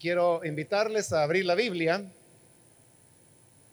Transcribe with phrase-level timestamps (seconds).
[0.00, 2.04] Quiero invitarles a abrir la Biblia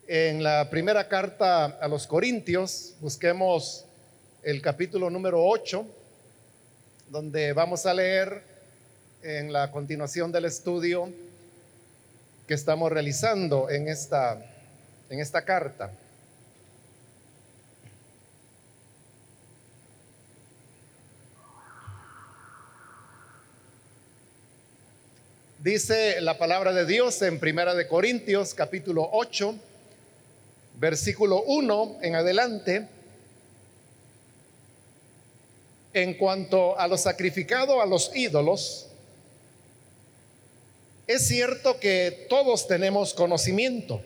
[0.08, 2.96] en la primera carta a los Corintios.
[3.00, 3.85] Busquemos
[4.42, 5.85] el capítulo número 8,
[7.11, 8.41] donde vamos a leer
[9.21, 11.11] en la continuación del estudio
[12.47, 14.43] que estamos realizando en esta,
[15.11, 15.91] en esta carta.
[25.66, 29.55] Dice la palabra de Dios en Primera de Corintios capítulo 8,
[30.76, 32.88] versículo 1 en adelante.
[35.91, 38.89] En cuanto a lo sacrificado a los ídolos,
[41.08, 44.03] es cierto que todos tenemos conocimiento.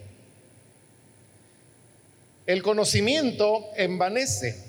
[2.45, 4.63] El conocimiento envanece,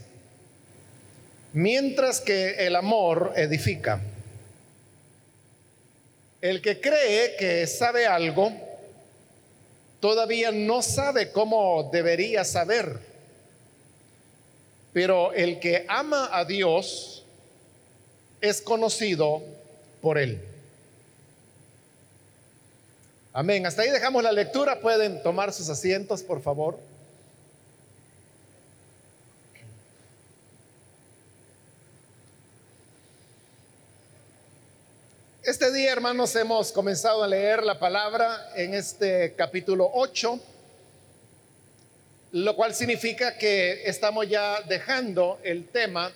[1.53, 4.03] mientras que el amor edifica.
[6.41, 8.51] El que cree que sabe algo,
[10.01, 12.99] todavía no sabe cómo debería saber.
[14.93, 17.25] Pero el que ama a Dios
[18.41, 19.43] es conocido
[20.01, 20.41] por él.
[23.33, 23.65] Amén.
[23.67, 24.81] Hasta ahí dejamos la lectura.
[24.81, 26.79] Pueden tomar sus asientos, por favor.
[35.43, 40.41] Este hermanos, hemos comenzado a leer la palabra en este capítulo 8,
[42.33, 46.13] lo cual significa que estamos ya dejando el tema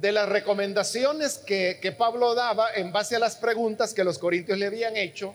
[0.00, 4.58] de las recomendaciones que, que, Pablo daba en base a las preguntas que los corintios
[4.58, 5.34] le habían hecho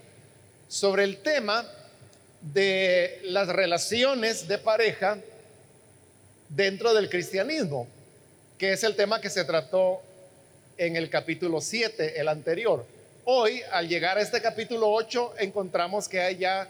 [0.68, 1.66] sobre el tema
[2.42, 5.18] de las relaciones de pareja
[6.50, 7.88] dentro del cristianismo,
[8.58, 10.02] que es el tema que se trató
[10.78, 12.86] en el capítulo 7, el anterior.
[13.26, 16.68] Hoy, al llegar a este capítulo 8, encontramos que hay ya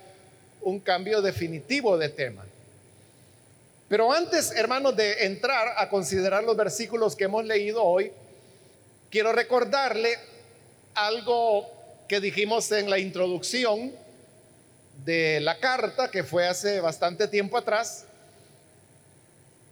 [0.61, 2.45] un cambio definitivo de tema.
[3.87, 8.11] Pero antes, hermanos, de entrar a considerar los versículos que hemos leído hoy,
[9.09, 10.17] quiero recordarle
[10.95, 11.69] algo
[12.07, 13.91] que dijimos en la introducción
[15.05, 18.05] de la carta, que fue hace bastante tiempo atrás,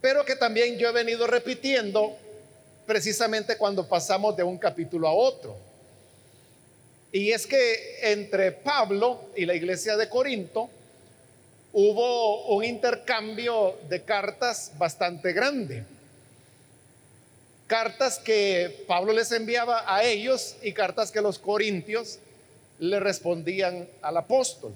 [0.01, 2.17] pero que también yo he venido repitiendo
[2.91, 5.56] precisamente cuando pasamos de un capítulo a otro.
[7.13, 10.69] Y es que entre Pablo y la iglesia de Corinto
[11.72, 15.85] hubo un intercambio de cartas bastante grande.
[17.66, 22.19] Cartas que Pablo les enviaba a ellos y cartas que los corintios
[22.80, 24.74] le respondían al apóstol.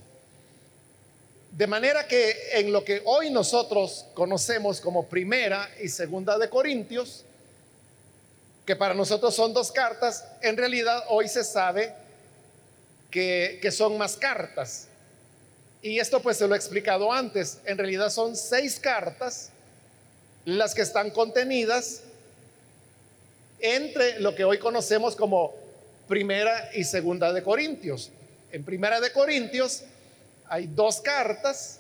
[1.52, 7.25] De manera que en lo que hoy nosotros conocemos como primera y segunda de Corintios,
[8.66, 11.94] que para nosotros son dos cartas, en realidad hoy se sabe
[13.12, 14.88] que, que son más cartas.
[15.81, 17.59] Y esto pues se lo he explicado antes.
[17.66, 19.52] En realidad son seis cartas
[20.46, 22.02] las que están contenidas
[23.59, 25.54] entre lo que hoy conocemos como
[26.08, 28.12] primera y segunda de Corintios.
[28.52, 29.84] En primera de Corintios
[30.48, 31.80] hay dos cartas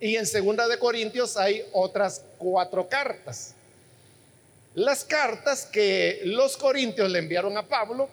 [0.00, 3.54] y en segunda de Corintios hay otras cuatro cartas.
[4.78, 8.08] Las cartas que los corintios le enviaron a Pablo,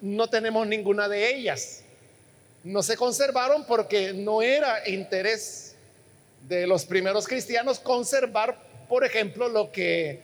[0.00, 1.82] no tenemos ninguna de ellas.
[2.64, 5.74] No se conservaron porque no era interés
[6.48, 10.22] de los primeros cristianos conservar, por ejemplo, lo que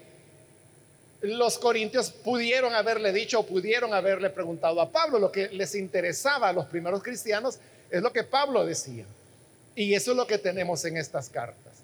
[1.21, 5.19] los corintios pudieron haberle dicho o pudieron haberle preguntado a Pablo.
[5.19, 7.59] Lo que les interesaba a los primeros cristianos
[7.91, 9.05] es lo que Pablo decía.
[9.75, 11.75] Y eso es lo que tenemos en estas cartas.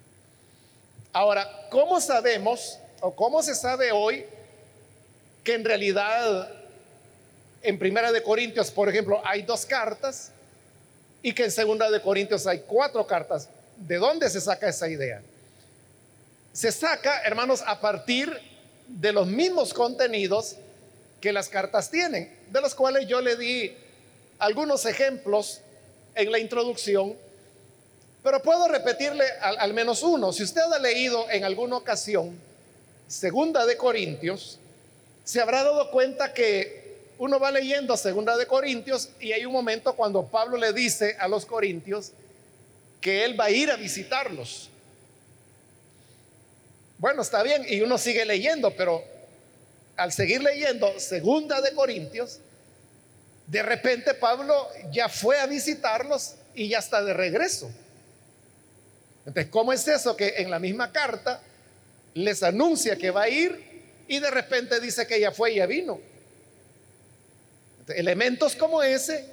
[1.13, 4.25] Ahora, ¿cómo sabemos o cómo se sabe hoy
[5.45, 6.51] que en realidad
[7.63, 10.31] en Primera de Corintios, por ejemplo, hay dos cartas
[11.23, 13.49] y que en Segunda de Corintios hay cuatro cartas.
[13.77, 15.23] ¿De dónde se saca esa idea?
[16.53, 18.33] Se saca, hermanos, a partir
[18.87, 20.57] de los mismos contenidos
[21.21, 23.77] que las cartas tienen, de los cuales yo le di
[24.39, 25.61] algunos ejemplos
[26.15, 27.17] en la introducción,
[28.23, 30.33] pero puedo repetirle al, al menos uno.
[30.33, 32.48] Si usted ha leído en alguna ocasión
[33.09, 34.59] Segunda de Corintios,
[35.25, 39.95] se habrá dado cuenta que uno va leyendo Segunda de Corintios y hay un momento
[39.95, 42.13] cuando Pablo le dice a los corintios
[43.01, 44.69] que él va a ir a visitarlos.
[46.99, 49.03] Bueno, está bien, y uno sigue leyendo, pero
[49.97, 52.41] al seguir leyendo Segunda de Corintios,
[53.47, 57.71] de repente Pablo ya fue a visitarlos y ya está de regreso.
[59.25, 61.41] Entonces, ¿cómo es eso que en la misma carta
[62.15, 65.67] les anuncia que va a ir y de repente dice que ya fue y ya
[65.67, 66.01] vino.
[67.89, 69.25] elementos como ese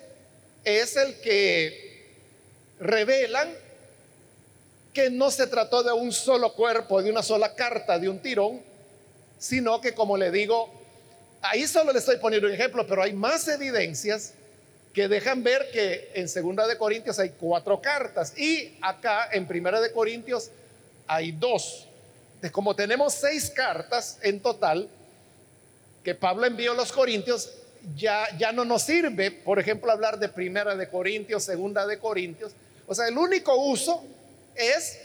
[0.63, 2.05] es el que
[2.79, 3.49] revelan
[4.93, 8.61] que no se trató de un solo cuerpo, de una sola carta, de un tirón,
[9.37, 10.71] sino que como le digo,
[11.41, 14.33] ahí solo le estoy poniendo un ejemplo, pero hay más evidencias
[14.93, 19.81] que dejan ver que en Segunda de Corintios hay cuatro cartas y acá en Primera
[19.81, 20.49] de Corintios
[21.05, 21.89] hay dos.
[22.51, 24.87] Como tenemos seis cartas en total
[26.03, 27.51] que Pablo envió a los Corintios,
[27.95, 32.53] ya, ya no nos sirve, por ejemplo, hablar de Primera de Corintios, Segunda de Corintios.
[32.87, 34.03] O sea, el único uso
[34.55, 34.99] es,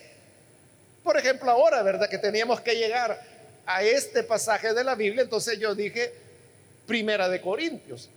[1.03, 2.09] por ejemplo, ahora, ¿verdad?
[2.09, 3.21] Que teníamos que llegar
[3.67, 6.13] a este pasaje de la Biblia, entonces yo dije
[6.87, 8.09] Primera de Corintios.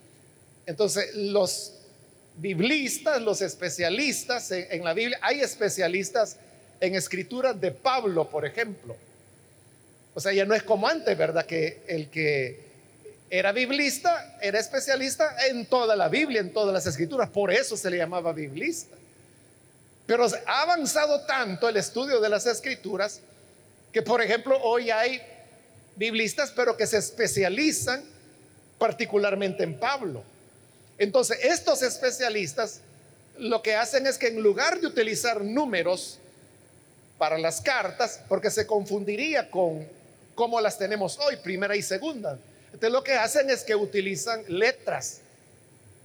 [0.66, 1.74] Entonces, los
[2.38, 6.38] biblistas, los especialistas en, la Biblia, hay especialistas
[6.80, 8.96] en escrituras de Pablo, por ejemplo.
[10.16, 11.46] O sea, ya no es como antes, ¿verdad?
[11.46, 12.60] Que el que
[13.30, 17.30] era biblista era especialista en toda la Biblia, en todas las escrituras.
[17.30, 18.96] Por eso se le llamaba biblista.
[20.06, 23.22] Pero ha avanzado tanto el estudio de las escrituras
[23.92, 25.22] que, por ejemplo, hoy hay
[25.96, 28.04] biblistas, pero que se especializan
[28.78, 30.24] particularmente en Pablo.
[30.98, 32.82] Entonces, estos especialistas
[33.38, 36.20] lo que hacen es que en lugar de utilizar números
[37.18, 39.88] para las cartas, porque se confundiría con
[40.36, 42.38] cómo las tenemos hoy, primera y segunda,
[42.68, 45.22] entonces lo que hacen es que utilizan letras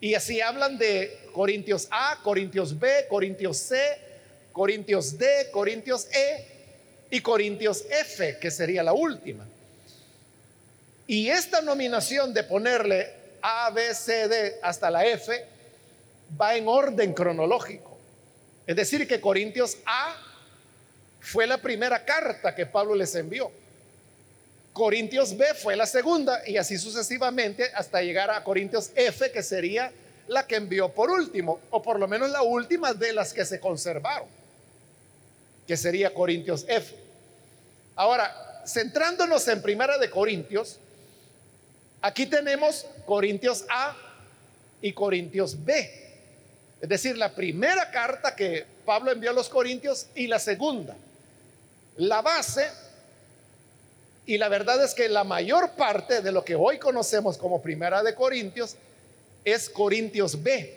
[0.01, 3.99] y así hablan de Corintios A, Corintios B, Corintios C,
[4.53, 6.47] Corintios D, Corintios E
[7.11, 9.45] y Corintios F, que sería la última.
[11.07, 13.11] Y esta nominación de ponerle
[13.41, 15.45] A, B, C, D hasta la F
[16.41, 17.99] va en orden cronológico.
[18.67, 20.15] Es decir, que Corintios A
[21.21, 23.51] fue la primera carta que Pablo les envió.
[24.79, 29.93] Corintios B fue la segunda y así sucesivamente hasta llegar a Corintios F, que sería
[30.29, 33.59] la que envió por último, o por lo menos la última de las que se
[33.59, 34.29] conservaron,
[35.67, 36.95] que sería Corintios F.
[37.97, 40.79] Ahora, centrándonos en Primera de Corintios,
[42.01, 43.97] aquí tenemos Corintios A
[44.81, 45.91] y Corintios B.
[46.81, 50.97] Es decir, la primera carta que Pablo envió a los Corintios y la segunda.
[51.97, 52.69] La base
[54.29, 58.03] y la verdad es que la mayor parte de lo que hoy conocemos como Primera
[58.03, 58.77] de Corintios
[59.43, 60.71] es Corintios B,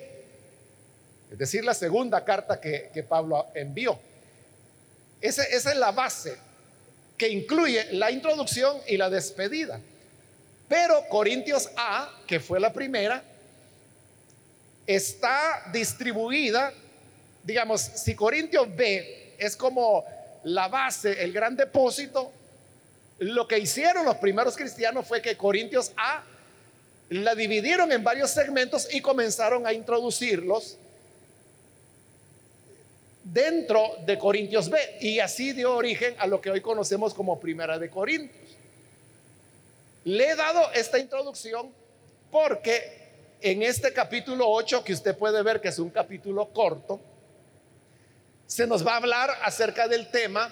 [1.30, 4.00] es decir, la segunda carta que, Pablo envió.
[5.20, 6.38] Esa, es la base
[7.18, 9.82] que incluye la introducción y la despedida.
[10.70, 13.22] Pero Corintios A, que fue la primera,
[14.88, 16.72] está distribuida,
[17.44, 20.06] digamos, si Corintios B es como
[20.46, 22.32] la base, el gran depósito,
[23.22, 26.24] lo que hicieron los primeros cristianos fue que Corintios A
[27.10, 30.80] la dividieron en varios segmentos y comenzaron a introducirlos
[33.24, 37.78] dentro de Corintios B y así dio origen a lo que hoy conocemos como Primera
[37.78, 38.58] de Corintios.
[40.04, 41.72] Le he dado esta introducción
[42.32, 47.00] porque en este capítulo 8, que usted puede ver que es un capítulo corto,
[48.48, 50.52] se nos va a hablar acerca del tema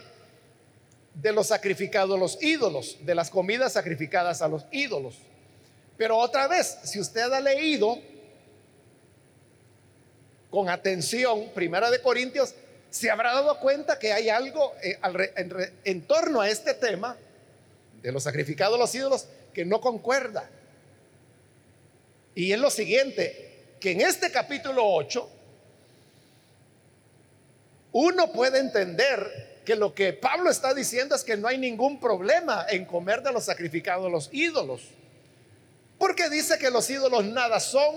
[1.21, 5.15] de los sacrificados a los ídolos, de las comidas sacrificadas a los ídolos.
[5.97, 7.99] Pero otra vez, si usted ha leído
[10.49, 12.55] con atención Primera de Corintios,
[12.89, 14.97] se habrá dado cuenta que hay algo eh,
[15.83, 17.17] en, torno a este tema
[18.01, 20.49] de los sacrificados a los ídolos que no concuerda.
[22.33, 25.29] Y es lo siguiente, que en este capítulo 8
[27.91, 32.65] uno puede entender que lo que Pablo está diciendo es que no hay ningún problema
[32.69, 34.81] en comer de los sacrificados los ídolos.
[35.97, 37.95] Porque dice que los ídolos nada son.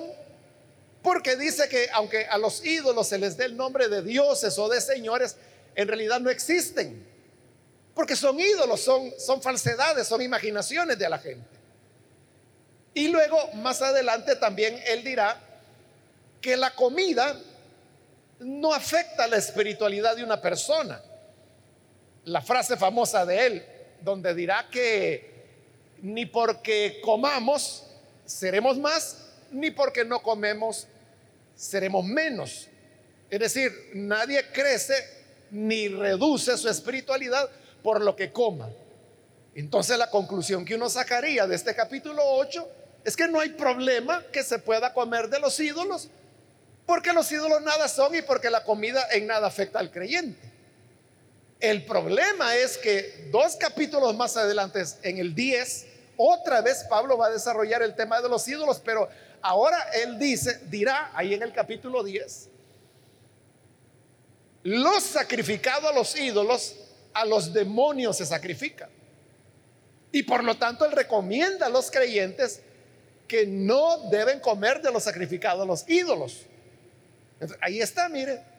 [1.03, 4.69] Porque dice que aunque a los ídolos se les dé el nombre de dioses o
[4.69, 5.37] de señores,
[5.75, 7.07] en realidad no existen.
[7.95, 11.47] Porque son ídolos, son, son falsedades, son imaginaciones de la gente.
[12.95, 15.41] Y luego, más adelante, también él dirá
[16.41, 17.39] que la comida
[18.41, 21.01] no afecta la espiritualidad de una persona
[22.25, 23.67] la frase famosa de él,
[24.01, 25.31] donde dirá que
[26.03, 27.85] ni porque comamos
[28.25, 30.87] seremos más, ni porque no comemos
[31.55, 32.69] seremos menos.
[33.31, 34.95] Es decir, nadie crece
[35.51, 37.49] ni reduce su espiritualidad
[37.83, 38.71] por lo que coma.
[39.55, 42.69] Entonces la conclusión que uno sacaría de este capítulo 8
[43.05, 46.09] es que no hay problema que se pueda comer de los ídolos,
[46.87, 50.52] porque los ídolos nada son y porque la comida en nada afecta al creyente.
[51.63, 57.29] El problema es que dos capítulos más adelante, en el 10, otra vez Pablo va
[57.29, 59.09] a desarrollar el tema de los ídolos, pero
[59.41, 62.49] ahora él dice, dirá ahí en el capítulo 10,
[64.65, 66.75] los sacrificados a los ídolos,
[67.15, 68.91] a los demonios se sacrifican.
[70.11, 72.61] Y por lo tanto él recomienda a los creyentes
[73.29, 76.41] que no deben comer de los sacrificados a los ídolos.
[77.61, 78.52] ahí está, mire.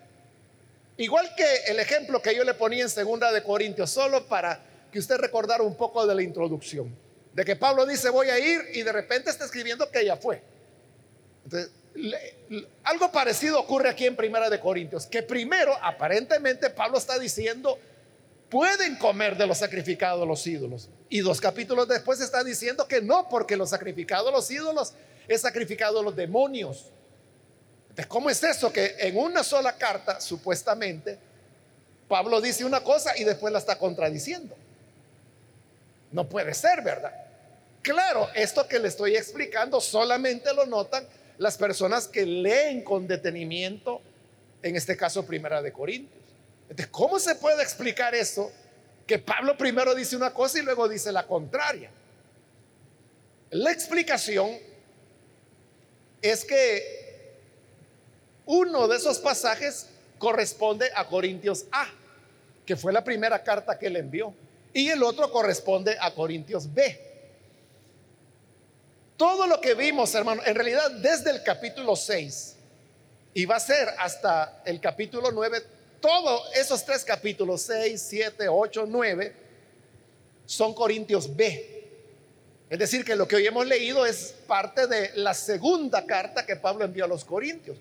[0.97, 4.59] Igual que el ejemplo que yo le ponía en segunda de Corintios, solo para
[4.91, 6.95] que usted recordara un poco de la introducción,
[7.33, 10.41] de que Pablo dice voy a ir y de repente está escribiendo que ya fue.
[12.83, 17.79] Algo parecido ocurre aquí en Primera de Corintios, que primero aparentemente Pablo está diciendo
[18.53, 20.87] pueden comer de los sacrificados los ídolos.
[21.09, 24.93] Y dos capítulos después está diciendo que no, porque los sacrificados los ídolos
[25.27, 26.91] es sacrificado a los demonios.
[27.93, 31.19] Entonces, ¿cómo es eso que en una sola carta, supuestamente,
[32.07, 34.55] Pablo dice una cosa y después la está contradiciendo?
[36.11, 37.13] No puede ser, ¿verdad?
[37.83, 41.05] Claro, esto que le estoy explicando solamente lo notan
[41.37, 44.01] las personas que leen con detenimiento,
[44.63, 46.19] en este caso Primera de Corintios.
[46.63, 48.51] Entonces, ¿cómo se puede explicar eso?
[49.05, 51.91] Que Pablo primero dice una cosa y luego dice la contraria.
[53.51, 54.57] La explicación
[56.23, 57.02] es que
[58.45, 61.87] uno de esos pasajes corresponde a Corintios A,
[62.65, 64.33] que fue la primera carta que él envió,
[64.73, 66.99] y el otro corresponde a Corintios B.
[69.17, 72.55] Todo lo que vimos, hermano, en realidad desde el capítulo 6
[73.33, 75.61] y va a ser hasta el capítulo 9,
[75.99, 79.35] todos esos tres capítulos, 6, 7, 8, 9,
[80.45, 81.69] son Corintios B.
[82.69, 86.55] Es decir, que lo que hoy hemos leído es parte de la segunda carta que
[86.55, 87.77] Pablo envió a los Corintios.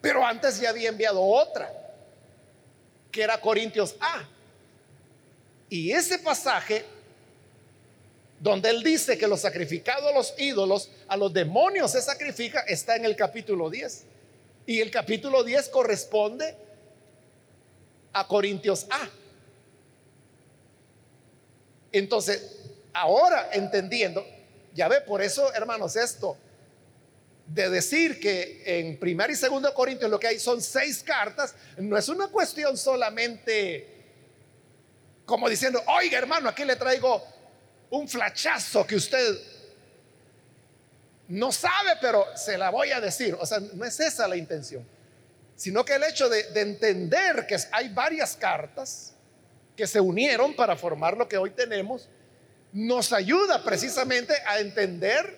[0.00, 1.70] Pero antes ya había enviado otra,
[3.10, 4.24] que era Corintios A.
[5.68, 6.84] Y ese pasaje,
[8.38, 12.96] donde él dice que lo sacrificado a los ídolos, a los demonios se sacrifica, está
[12.96, 14.04] en el capítulo 10.
[14.66, 16.56] Y el capítulo 10 corresponde
[18.12, 19.08] a Corintios A.
[21.92, 22.56] Entonces,
[22.92, 24.24] ahora entendiendo,
[24.74, 26.36] ya ve, por eso, hermanos, esto
[27.52, 31.96] de decir que en primera y segundo Corintios lo que hay son seis cartas, no
[31.96, 33.98] es una cuestión solamente
[35.24, 37.24] como diciendo, oiga hermano, aquí le traigo
[37.90, 39.38] un flachazo que usted
[41.28, 43.36] no sabe, pero se la voy a decir.
[43.38, 44.84] O sea, no es esa la intención
[45.60, 49.12] sino que el hecho de, entender que hay varias cartas
[49.76, 52.08] que se unieron para formar lo que hoy tenemos,
[52.72, 55.36] nos ayuda precisamente a entender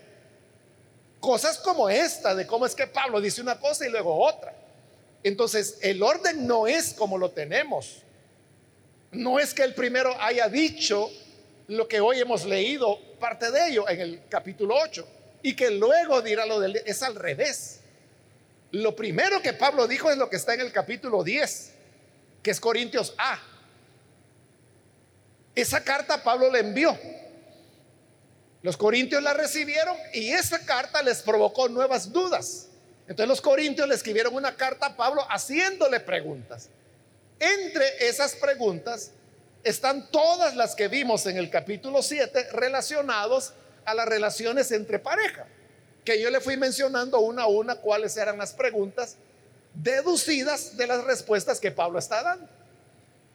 [1.22, 4.52] cosas como esta, de cómo es que Pablo dice una cosa y luego otra.
[5.22, 8.02] Entonces, el orden no es como lo tenemos.
[9.12, 11.08] No es que el primero haya dicho
[11.68, 15.06] lo que hoy hemos leído, parte de ello en el capítulo 8,
[15.42, 16.76] y que luego dirá lo del...
[16.84, 17.78] Es al revés.
[18.72, 21.72] Lo primero que Pablo dijo es lo que está en el capítulo 10,
[22.42, 23.40] que es Corintios A.
[25.54, 26.98] Esa carta Pablo le envió.
[28.62, 32.69] Los corintios la recibieron y esa carta les provocó nuevas dudas.
[33.09, 36.69] Entonces los corintios le escribieron una carta a Pablo haciéndole preguntas.
[37.40, 39.11] Entre esas preguntas
[39.64, 43.52] están todas las que vimos en el capítulo 7 relacionados
[43.85, 45.47] a las relaciones entre pareja
[46.04, 49.16] que yo le fui mencionando una a una cuáles eran las preguntas
[49.75, 52.49] deducidas de las respuestas que Pablo está dando.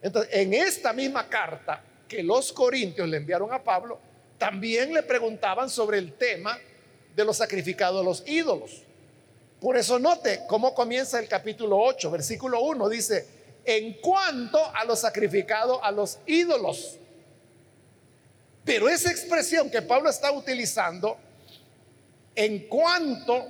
[0.02, 4.00] Entonces, en esta misma carta que los corintios le enviaron a Pablo,
[4.38, 6.60] también le preguntaban sobre el tema
[7.16, 8.84] de los sacrificados a los ídolos.
[9.60, 13.28] Por eso note cómo comienza el capítulo 8, versículo 1, dice,
[13.66, 16.98] en cuanto a los sacrificados a los ídolos.
[18.64, 21.18] Pero esa expresión que Pablo está utilizando
[22.36, 23.48] en cuanto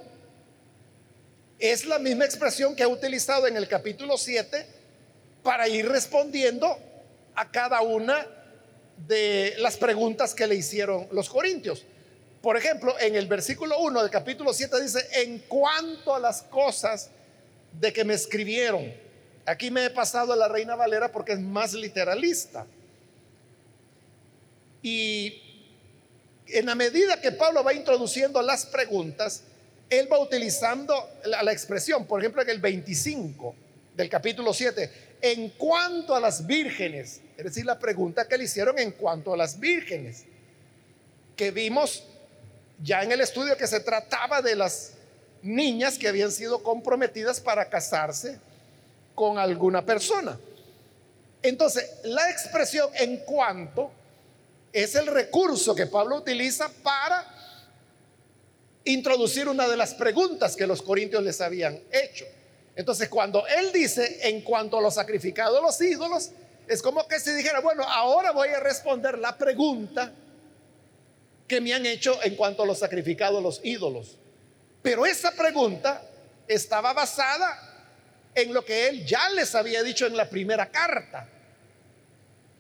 [1.60, 4.65] es la misma expresión que ha utilizado en el capítulo 7
[5.44, 6.77] para ir respondiendo
[7.36, 8.25] a cada una
[9.06, 11.86] de las preguntas que le hicieron los corintios.
[12.42, 17.10] Por ejemplo, en el versículo 1 del capítulo 7 dice, en cuanto a las cosas
[17.80, 18.94] de que me escribieron,
[19.46, 22.66] aquí me he pasado a la Reina Valera porque es más literalista.
[24.82, 25.42] Y
[26.48, 29.44] en la medida que Pablo va introduciendo las preguntas,
[29.89, 33.56] él va utilizando la, expresión, por ejemplo, en el 25
[33.96, 38.79] del capítulo 7, en cuanto a las vírgenes, es decir, la pregunta que le hicieron
[38.79, 40.25] en cuanto a las vírgenes,
[41.36, 42.03] que vimos
[42.82, 44.94] ya en el estudio que se trataba de las
[45.44, 48.39] niñas que habían sido comprometidas para casarse
[49.13, 50.39] con alguna persona.
[51.44, 53.91] Entonces, la expresión en cuanto
[54.74, 57.24] es el recurso que Pablo utiliza para
[58.84, 62.25] introducir una de las preguntas que los corintios les habían hecho.
[62.75, 66.32] Entonces, cuando él dice en cuanto a los sacrificados los ídolos,
[66.68, 70.12] es como que se dijera, bueno, ahora voy a responder la pregunta
[71.48, 74.18] que me han hecho en cuanto a los sacrificados los ídolos.
[74.82, 76.02] Pero esa pregunta
[76.48, 77.68] estaba basada
[78.36, 81.28] en lo que él ya les había dicho en la primera carta,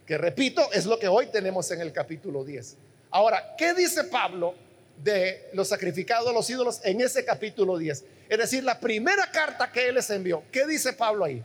[0.05, 2.77] que repito, es lo que hoy tenemos en el capítulo 10.
[3.11, 4.55] Ahora, ¿qué dice Pablo
[5.03, 8.03] de los sacrificados los ídolos en ese capítulo 10?
[8.29, 11.43] Es decir, la primera carta que él les envió, ¿qué dice Pablo ahí?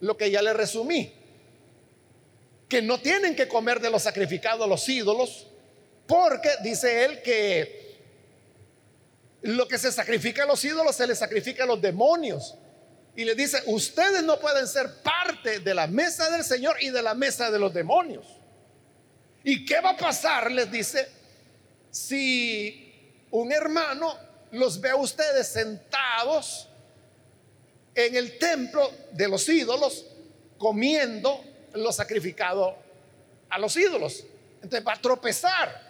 [0.00, 1.12] Lo que ya le resumí,
[2.68, 5.46] que no tienen que comer de los sacrificados a los ídolos,
[6.06, 7.88] porque dice él que
[9.42, 12.56] lo que se sacrifica a los ídolos se le sacrifica a los demonios.
[13.16, 17.02] Y le dice, ustedes no pueden ser parte de la mesa del Señor y de
[17.02, 18.26] la mesa de los demonios.
[19.42, 20.52] ¿Y qué va a pasar?
[20.52, 21.08] Les dice,
[21.90, 24.16] si un hermano
[24.52, 26.68] los ve a ustedes sentados
[27.94, 30.06] en el templo de los ídolos,
[30.58, 31.42] comiendo
[31.74, 32.76] lo sacrificado
[33.50, 34.24] a los ídolos.
[34.62, 35.88] Entonces va a tropezar.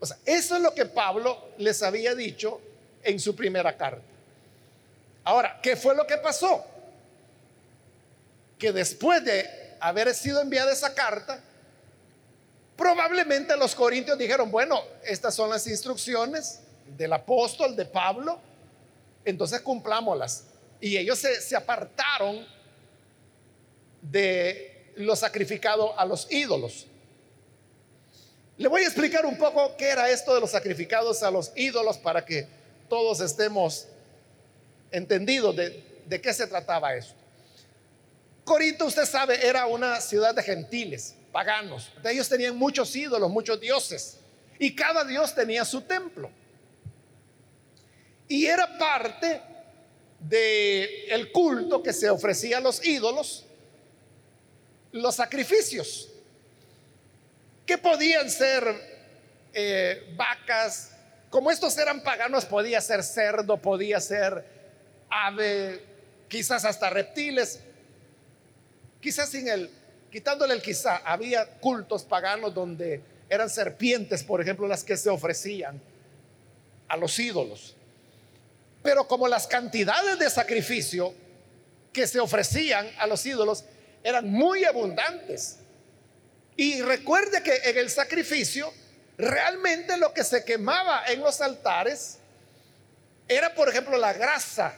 [0.00, 2.60] O sea, eso es lo que Pablo les había dicho
[3.02, 4.02] en su primera carta.
[5.24, 6.64] Ahora, ¿qué fue lo que pasó?
[8.58, 11.40] Que después de haber sido enviada esa carta,
[12.76, 16.60] probablemente los corintios dijeron, bueno, estas son las instrucciones
[16.96, 18.38] del apóstol, de Pablo,
[19.24, 20.44] entonces cumplámoslas.
[20.80, 22.46] Y ellos se, se apartaron
[24.02, 26.86] de lo sacrificado a los ídolos.
[28.56, 31.98] Le voy a explicar un poco qué era esto de los sacrificados a los ídolos
[31.98, 32.46] para que
[32.88, 33.88] todos estemos
[34.92, 37.14] entendidos de, qué se trataba esto.
[38.44, 41.90] Corinto, usted sabe, era una ciudad de gentiles, paganos.
[42.04, 44.18] Ellos tenían muchos ídolos, muchos dioses.
[44.58, 46.30] Y cada dios tenía su templo.
[48.28, 49.40] Y era parte
[50.20, 53.44] del el culto que se ofrecía a los ídolos,
[54.94, 56.08] los sacrificios.
[57.66, 58.62] Que podían ser
[59.52, 60.92] eh, vacas,
[61.30, 64.44] como estos eran paganos, podía ser cerdo, podía ser
[65.10, 65.82] ave,
[66.28, 67.60] quizás hasta reptiles,
[69.00, 69.70] quizás sin el,
[70.12, 75.80] quitándole el quizá, había cultos paganos donde eran serpientes, por ejemplo, las que se ofrecían
[76.86, 77.74] a los ídolos.
[78.82, 81.14] Pero como las cantidades de sacrificio
[81.92, 83.64] que se ofrecían a los ídolos
[84.04, 85.58] eran muy abundantes,
[86.56, 88.72] y recuerde que en el sacrificio,
[89.18, 92.18] realmente lo que se quemaba en los altares
[93.26, 94.74] era, por ejemplo, la grasa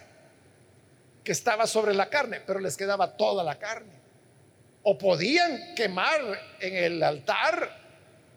[1.23, 3.91] que estaba sobre la carne, pero les quedaba toda la carne.
[4.81, 6.21] O podían quemar
[6.59, 7.85] en el altar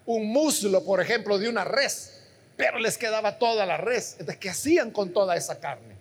[0.05, 2.21] un muslo, por ejemplo, de una res,
[2.57, 4.17] pero les quedaba toda la res.
[4.19, 5.95] Entonces, ¿qué hacían con toda esa carne?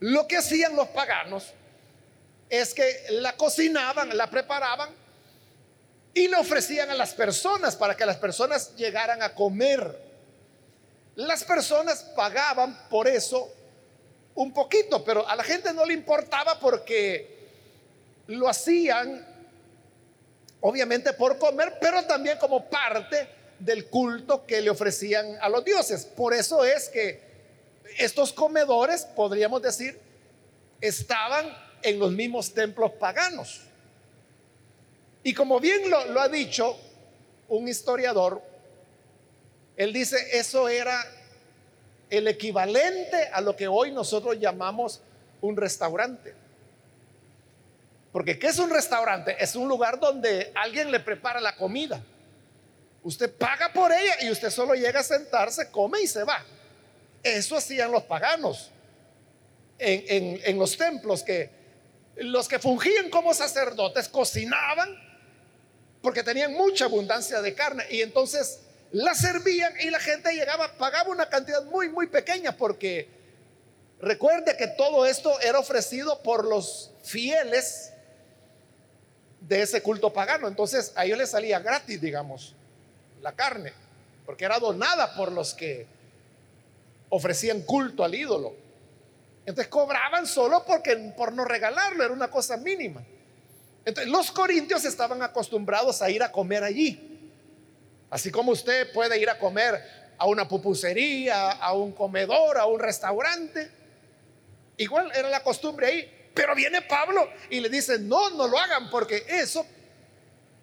[0.00, 1.52] Lo que hacían los paganos
[2.50, 4.90] es que la cocinaban, la preparaban
[6.14, 10.08] y le ofrecían a las personas para que las personas llegaran a comer.
[11.16, 13.52] Las personas pagaban por eso
[14.34, 17.36] un poquito, pero a la gente no le importaba porque
[18.28, 19.26] lo hacían
[20.60, 26.04] obviamente por comer, pero también como parte del culto que le ofrecían a los dioses.
[26.04, 27.20] Por eso es que
[27.98, 29.98] estos comedores, podríamos decir,
[30.80, 31.46] estaban
[31.82, 33.62] en los mismos templos paganos.
[35.22, 36.78] Y como bien lo, ha dicho
[37.48, 38.42] un historiador,
[39.76, 41.04] él dice, eso era
[42.10, 45.00] el equivalente a lo que hoy nosotros llamamos
[45.40, 46.34] un restaurante.
[48.10, 49.36] Porque ¿qué es un restaurante?
[49.38, 52.02] Es un lugar donde alguien le prepara la comida.
[53.02, 56.42] Usted paga por ella y usted solo llega a sentarse, come y se va.
[57.22, 58.70] Eso hacían los paganos
[59.78, 61.57] en, en los templos que
[62.18, 64.96] los que fungían como sacerdotes cocinaban
[66.02, 68.60] porque tenían mucha abundancia de carne y entonces
[68.92, 73.08] la servían y la gente llegaba, pagaba una cantidad muy, muy pequeña porque
[74.00, 77.92] recuerde que todo esto era ofrecido por los fieles
[79.40, 80.48] de ese culto pagano.
[80.48, 82.54] Entonces a ellos les salía gratis, digamos,
[83.20, 83.72] la carne,
[84.24, 85.86] porque era donada por los que
[87.10, 88.54] ofrecían culto al ídolo.
[89.48, 93.02] Entonces cobraban solo porque por no regalarlo, era una cosa mínima.
[93.82, 97.32] Entonces, los corintios estaban acostumbrados a ir a comer allí.
[98.10, 102.78] Así como usted puede ir a comer a una pupusería, a un comedor, a un
[102.78, 103.70] restaurante.
[104.76, 106.30] Igual era la costumbre ahí.
[106.34, 109.64] Pero viene Pablo y le dice, no, no lo hagan porque eso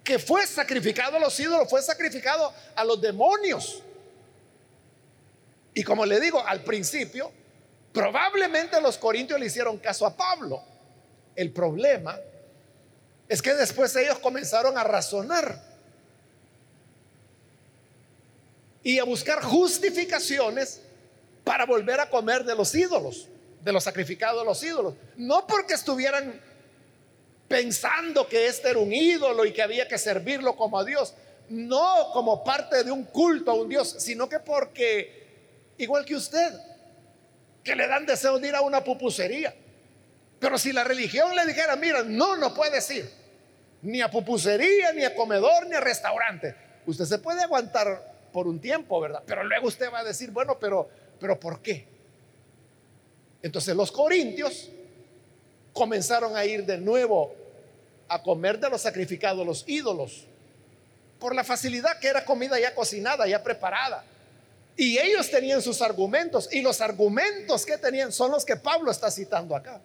[0.03, 3.81] que fue sacrificado a los ídolos fue sacrificado a los demonios.
[5.73, 7.31] Y como le digo, al principio,
[7.95, 10.61] probablemente los corintios le hicieron caso a Pablo.
[11.33, 12.19] El problema
[13.27, 15.63] es que después ellos comenzaron a razonar
[18.83, 20.81] y a buscar justificaciones
[21.45, 23.29] para volver a comer de los ídolos,
[23.61, 24.93] de los sacrificados de los ídolos.
[25.15, 26.39] No porque estuvieran
[27.47, 31.13] pensando que este era un ídolo y que había que servirlo como a Dios,
[31.47, 36.51] no como parte de un culto a un Dios, sino que porque, igual que usted,
[37.65, 39.53] que le dan deseo de ir a una pupusería.
[40.39, 43.09] Pero si la religión le dijera, mira, no, no puedes ir,
[43.81, 46.55] ni a pupusería, ni a comedor, ni a restaurante.
[46.85, 49.23] Usted se puede aguantar por un tiempo, ¿verdad?
[49.25, 50.87] Pero luego usted va a decir, bueno, pero,
[51.19, 51.87] pero ¿por qué?
[53.41, 54.69] Entonces los corintios
[55.73, 57.35] comenzaron a ir de nuevo
[58.07, 60.27] a comer de los sacrificados los ídolos
[61.19, 64.05] por la facilidad que era comida ya cocinada, ya preparada.
[64.77, 69.09] Y ellos tenían sus argumentos y los argumentos que tenían son los que Pablo está
[69.09, 69.81] citando acá.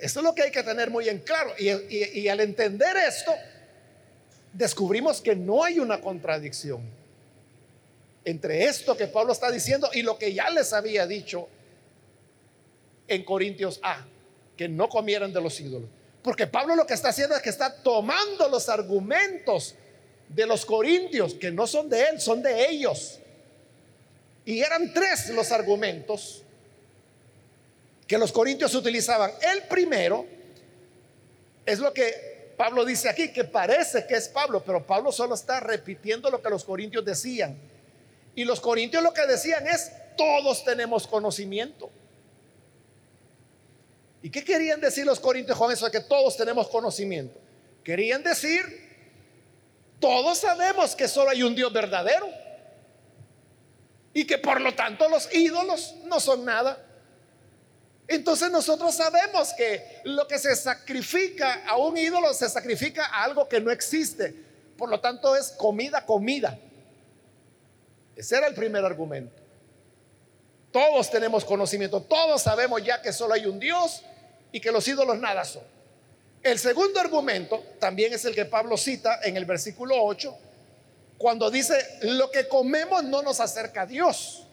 [0.00, 1.52] Eso es lo que hay que tener muy en claro.
[1.58, 1.68] Y,
[2.20, 3.34] y al entender esto,
[4.52, 6.82] descubrimos que no hay una contradicción
[8.24, 11.48] entre esto que Pablo está diciendo y lo que ya les había dicho
[13.06, 14.04] en Corintios A,
[14.56, 15.88] que no comieran de los ídolos.
[16.22, 19.74] Porque Pablo lo que está haciendo es que está tomando los argumentos
[20.28, 23.18] de los corintios, que no son de él, son de ellos.
[24.48, 26.42] Y eran tres los argumentos
[28.06, 29.30] que los corintios utilizaban.
[29.42, 30.24] El primero
[31.66, 35.60] es lo que Pablo dice aquí, que parece que es Pablo, pero Pablo solo está
[35.60, 37.58] repitiendo lo que los corintios decían.
[38.34, 41.90] Y los corintios lo que decían es, todos tenemos conocimiento.
[44.22, 47.38] ¿Y qué querían decir los corintios con eso que todos tenemos conocimiento?
[47.84, 48.62] Querían decir,
[50.00, 52.47] todos sabemos que solo hay un Dios verdadero.
[54.18, 56.84] Y que por lo tanto los ídolos no son nada.
[58.08, 63.48] Entonces nosotros sabemos que lo que se sacrifica a un ídolo se sacrifica a algo
[63.48, 64.34] que no existe.
[64.76, 66.58] Por lo tanto es comida, comida.
[68.16, 69.40] Ese era el primer argumento.
[70.72, 74.02] Todos tenemos conocimiento, todos sabemos ya que solo hay un Dios
[74.50, 75.62] y que los ídolos nada son.
[76.42, 80.47] El segundo argumento también es el que Pablo cita en el versículo 8,
[81.18, 84.46] cuando dice, lo que comemos no nos acerca a Dios.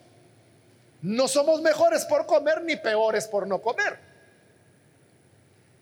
[1.02, 4.00] No somos mejores por comer ni peores por no comer.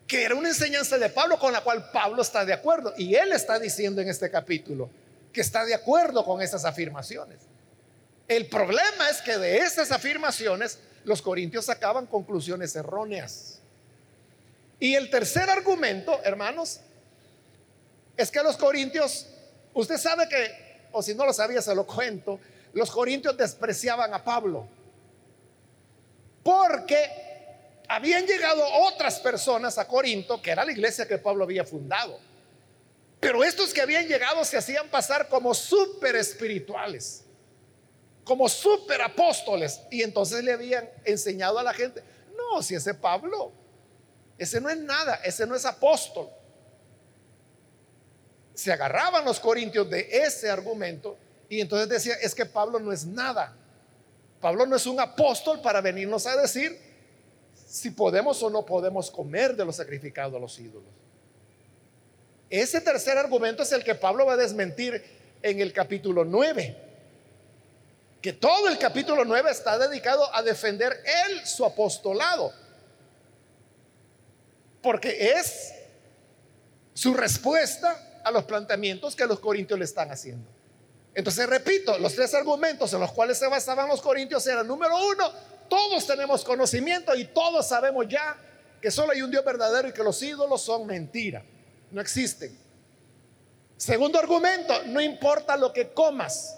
[0.06, 2.94] Que era una enseñanza de Pablo con la cual Pablo está de acuerdo.
[2.98, 4.90] Y él está diciendo en este capítulo
[5.32, 7.40] que está de acuerdo con esas afirmaciones.
[8.28, 13.60] El problema es que de esas afirmaciones los corintios sacaban conclusiones erróneas.
[14.80, 16.82] Y el tercer argumento, hermanos,
[18.18, 19.28] es que los corintios,
[19.74, 20.63] usted sabe que,
[20.94, 22.40] o si no lo sabía, se lo cuento,
[22.74, 24.68] los corintios despreciaban a Pablo.
[26.42, 27.10] Porque
[27.88, 32.18] habían llegado otras personas a Corinto, que era la iglesia que Pablo había fundado.
[33.20, 37.24] Pero estos que habían llegado se hacían pasar como súper espirituales
[38.24, 39.82] como super apóstoles.
[39.92, 42.04] Y entonces le habían enseñado a la gente,
[42.36, 43.52] no, si ese Pablo,
[44.38, 46.30] ese no es nada, ese no es apóstol.
[48.54, 51.18] Se agarraban los corintios de ese argumento
[51.50, 53.56] y entonces decía, es que Pablo no es nada.
[54.40, 56.78] Pablo no es un apóstol para venirnos a decir
[57.68, 60.90] si podemos o no podemos comer de los sacrificados a los ídolos.
[62.50, 65.04] Ese tercer argumento es el que Pablo va a desmentir
[65.42, 66.84] en el capítulo 9
[68.24, 72.54] que todo el capítulo 9 está dedicado a defender él su apostolado.
[74.82, 75.74] Porque es
[76.94, 80.48] su respuesta a los planteamientos que los corintios le están haciendo.
[81.14, 85.32] Entonces, repito, los tres argumentos en los cuales se basaban los corintios eran, número uno,
[85.70, 88.36] todos tenemos conocimiento y todos sabemos ya
[88.82, 91.44] que solo hay un Dios verdadero y que los ídolos son mentira,
[91.92, 92.58] no existen.
[93.78, 96.58] Segundo argumento, no importa lo que comas,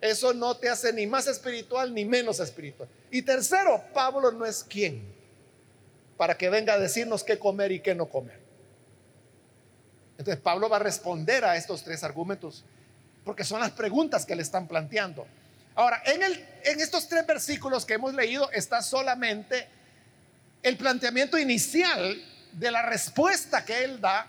[0.00, 2.88] eso no te hace ni más espiritual ni menos espiritual.
[3.10, 5.12] Y tercero, Pablo no es quien
[6.16, 8.41] para que venga a decirnos qué comer y qué no comer.
[10.22, 12.64] Entonces Pablo va a responder a estos tres argumentos
[13.24, 15.26] porque son las preguntas que le están planteando.
[15.74, 16.22] Ahora, en,
[16.80, 19.66] estos tres versículos que hemos leído está solamente
[20.62, 24.28] el planteamiento inicial de la respuesta que él da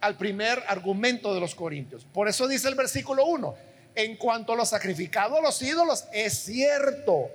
[0.00, 2.06] al primer argumento de los corintios.
[2.10, 3.54] Por eso dice el versículo 1,
[3.96, 7.28] en cuanto a lo sacrificado a los ídolos, es cierto.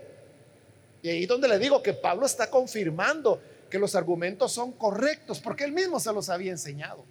[1.03, 5.63] Y ahí donde le digo que Pablo está confirmando que los argumentos son correctos, porque
[5.63, 7.03] él mismo se los había enseñado.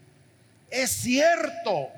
[0.70, 1.90] Es cierto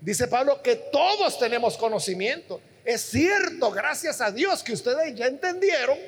[0.00, 2.60] Dice Pablo que todos tenemos conocimiento.
[2.84, 5.98] Es cierto, gracias a Dios, que ustedes ya entendieron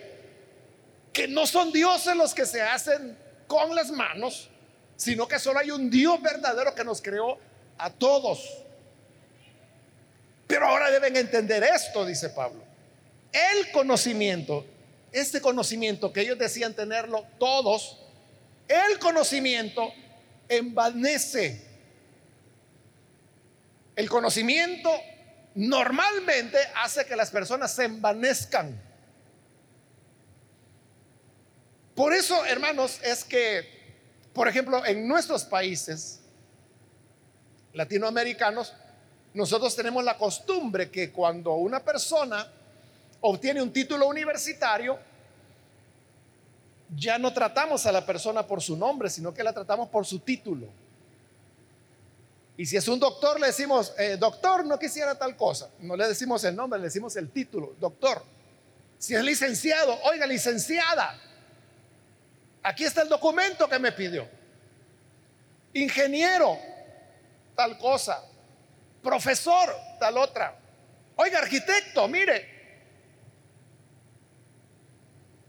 [1.13, 4.49] que no son dioses los que se hacen con las manos,
[4.97, 7.39] sino que solo hay un Dios verdadero que nos creó
[7.79, 8.65] a todos.
[10.47, 12.63] Pero ahora deben entender esto, dice Pablo.
[13.33, 14.65] El conocimiento,
[15.13, 17.99] este conocimiento que ellos decían tenerlo todos,
[18.69, 19.93] el conocimiento
[20.49, 21.67] envanece.
[23.97, 24.91] El conocimiento
[25.55, 28.81] normalmente hace que las personas se envanezcan.
[31.95, 33.69] Por eso, hermanos, es que,
[34.33, 36.21] por ejemplo, en nuestros países
[37.73, 38.73] latinoamericanos,
[39.35, 42.51] nosotros tenemos la costumbre que cuando una persona
[43.21, 44.99] obtiene un título universitario,
[46.95, 50.19] ya no tratamos a la persona por su nombre, sino que la tratamos por su
[50.21, 50.67] título.
[52.57, 55.71] Y si es un doctor, le decimos, eh, doctor, no quisiera tal cosa.
[55.79, 58.23] No le decimos el nombre, le decimos el título, doctor.
[58.99, 61.19] Si es licenciado, oiga, licenciada,
[62.63, 64.29] aquí está el documento que me pidió.
[65.73, 66.59] Ingeniero,
[67.55, 68.25] tal cosa
[69.03, 70.57] profesor, tal otra.
[71.17, 72.60] Oiga, arquitecto, mire.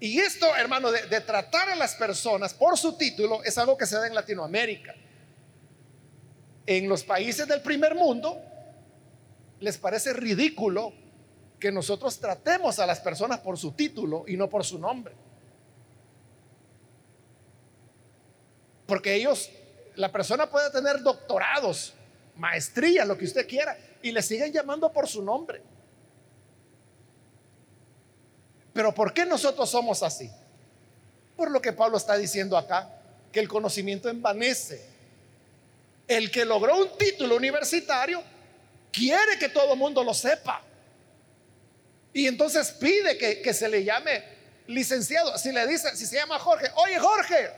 [0.02, 3.96] Y esto, hermano, de, tratar a las personas por su título es algo que se
[3.96, 4.96] da en Latinoamérica.
[6.66, 8.42] En los países del primer mundo
[9.60, 10.92] les parece ridículo
[11.60, 15.14] que nosotros tratemos a las personas por su título y no por su nombre.
[18.88, 19.52] Porque ellos,
[19.94, 21.94] la persona puede tener doctorados,
[22.38, 25.62] maestría, lo que usted quiera, y le siguen llamando por su nombre.
[28.74, 30.30] Pero ¿por qué nosotros somos así?
[31.36, 32.90] Por lo que Pablo está diciendo acá,
[33.32, 34.82] que el conocimiento envanece.
[36.08, 38.22] El que logró un título universitario
[38.92, 40.62] quiere que todo el mundo lo sepa.
[42.14, 44.24] Y entonces pide que, que, se le llame
[44.68, 45.38] licenciado.
[45.38, 47.50] Si le dice, si se llama Jorge, oye Jorge,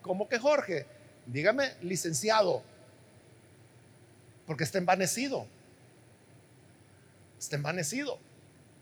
[0.00, 0.86] ¿cómo que Jorge?
[1.26, 2.62] Dígame licenciado
[4.46, 5.46] porque está envanecido.
[7.38, 8.18] Está envanecido.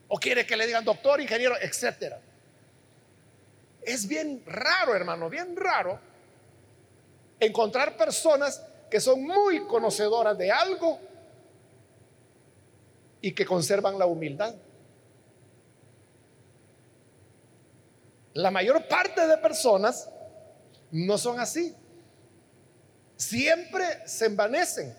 [0.09, 2.21] O quiere que le digan doctor, ingeniero, etcétera.
[3.83, 6.01] Es bien raro, hermano, bien raro
[7.38, 10.99] encontrar personas que son muy conocedoras de algo
[13.21, 14.55] y que conservan la humildad.
[18.35, 20.09] La mayor parte de personas
[20.90, 21.75] no son así.
[23.16, 24.95] Siempre se envanecen.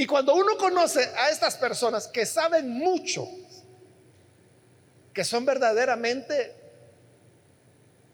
[0.00, 3.28] Y cuando uno conoce a estas personas que saben mucho,
[5.12, 6.54] que son verdaderamente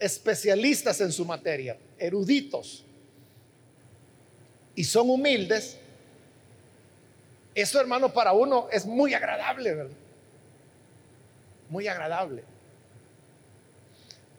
[0.00, 2.84] especialistas en su materia, eruditos,
[4.74, 5.78] y son humildes,
[7.54, 9.96] eso hermano para uno es muy agradable, ¿verdad?
[11.68, 12.42] Muy agradable.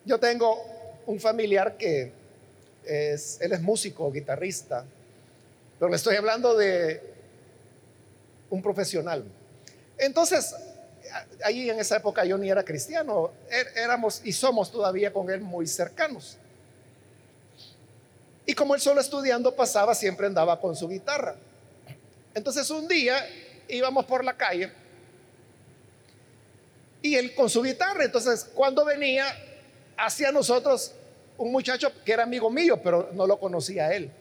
[0.04, 0.66] Yo tengo
[1.06, 2.12] un familiar que
[2.84, 4.84] es, él es músico, guitarrista,
[5.80, 7.16] pero le estoy hablando de
[8.50, 9.26] un profesional.
[9.98, 10.56] Entonces,
[11.44, 15.42] ahí en esa época yo ni era cristiano, er, éramos y somos todavía con él
[15.42, 16.38] muy cercanos.
[18.46, 21.36] Y como él solo estudiando pasaba, siempre andaba con su guitarra.
[22.34, 23.28] Entonces un día
[23.68, 24.72] íbamos por la calle
[27.02, 29.26] y él con su guitarra, entonces cuando venía
[29.98, 30.94] hacia nosotros
[31.38, 34.12] un muchacho que era amigo mío, pero no lo conocía a él.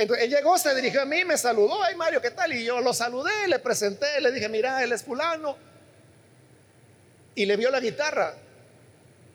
[0.00, 2.50] Entonces él llegó, se dirigió a mí, me saludó, ay Mario, ¿qué tal?
[2.54, 5.58] Y yo lo saludé, le presenté, le dije, mira, él es fulano.
[7.34, 8.34] Y le vio la guitarra.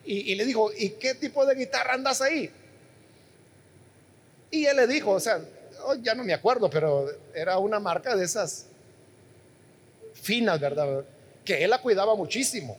[0.04, 2.50] Y, le dijo, ¿y qué tipo de guitarra andas ahí?
[4.50, 5.40] Y él le dijo, o sea,
[5.84, 8.66] oh, ya no me acuerdo, pero era una marca de esas
[10.14, 11.04] finas, ¿verdad?
[11.44, 12.76] Que él la cuidaba muchísimo.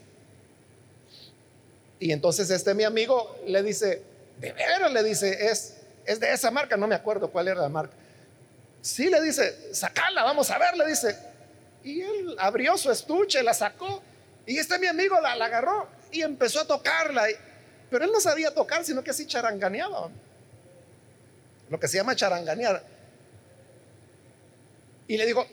[1.99, 4.01] Y entonces este mi amigo le dice,
[4.39, 5.76] de veras, le dice, es
[6.07, 7.93] es de esa marca, no me acuerdo cuál era la marca.
[8.81, 11.17] Sí le dice, sacala, vamos a ver, le dice.
[11.83, 14.01] Y él abrió su estuche, la sacó.
[14.45, 17.25] Y este mi amigo la, agarró y empezó a tocarla.
[17.89, 20.09] Pero él no sabía tocar, sino que así charanganeaba.
[21.69, 22.81] Lo que se llama charanganear.
[25.09, 25.45] Y le digo,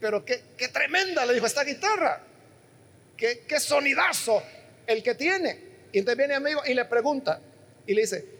[0.00, 0.42] pero qué,
[0.72, 2.20] tremenda, le dijo, esta guitarra.
[3.16, 4.42] Qué, qué sonidazo
[4.88, 5.70] el que tiene.
[5.92, 7.40] Y entonces viene amigo y le pregunta.
[7.86, 8.39] Y le dice,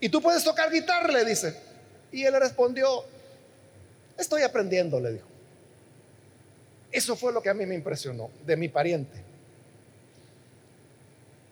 [0.00, 1.12] ¿Y tú puedes tocar guitarra?
[1.12, 1.54] Le dice.
[2.12, 3.04] Y él respondió,
[4.16, 5.26] estoy aprendiendo, le dijo.
[6.90, 9.22] Eso fue lo que a mí me impresionó de mi pariente.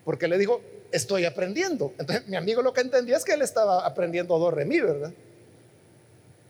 [0.05, 1.93] Porque le digo, estoy aprendiendo.
[1.99, 5.13] Entonces mi amigo lo que entendía es que él estaba aprendiendo do re mi, ¿verdad?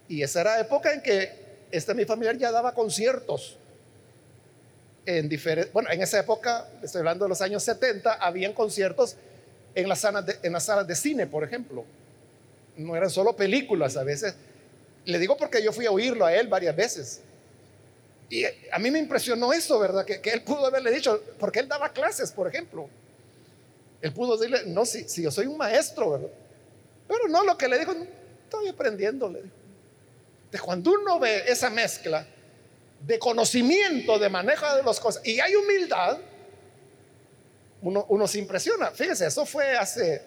[0.09, 3.59] Y esa era época en que este mi familiar ya daba conciertos
[5.05, 9.17] en diferentes, bueno, en esa época, estoy hablando de los años 70, habían conciertos
[9.77, 11.85] en las salas de, en las salas de cine, por ejemplo.
[12.77, 14.35] No eran solo películas, a veces.
[15.05, 17.21] Le digo porque yo fui a oírlo a él varias veces.
[18.29, 20.05] Y a mí me impresionó eso, ¿verdad?
[20.05, 22.89] Que, él pudo haberle dicho, porque él daba clases, por ejemplo.
[24.01, 26.31] Él pudo decirle, no, si, si yo soy un maestro, ¿verdad?
[27.07, 27.95] Pero no, lo que le dijo,
[28.45, 29.43] estoy aprendiendo, le.
[30.51, 32.27] De cuando uno ve esa mezcla
[33.07, 36.19] de conocimiento, de manejo de las cosas, y hay humildad,
[37.87, 38.91] uno, uno se impresiona.
[38.91, 40.21] Fíjese, eso fue hace